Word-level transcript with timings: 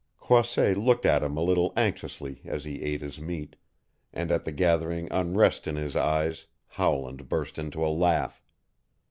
Croisset 0.19 0.75
looked 0.77 1.05
at 1.05 1.21
him 1.21 1.37
a 1.37 1.43
little 1.43 1.73
anxiously 1.77 2.41
as 2.45 2.63
he 2.65 2.81
ate 2.81 3.01
his 3.03 3.21
meat, 3.21 3.55
and 4.11 4.31
at 4.31 4.45
the 4.45 4.51
gathering 4.51 5.07
unrest 5.11 5.67
in 5.67 5.75
his 5.75 5.95
ayes 5.95 6.47
Howland 6.69 7.29
burst 7.29 7.59
into 7.59 7.85
a 7.85 7.93
laugh. 7.93 8.41